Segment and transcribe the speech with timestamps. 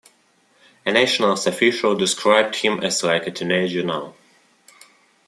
[0.83, 4.15] A Nationals official described him as "like a teenager now".